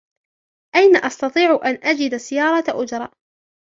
أين 0.75 0.95
أستطيع 0.95 1.55
أن 1.65 1.75
أجد 1.83 2.17
سيارة 2.17 2.83
أجرة؟ 2.83 3.11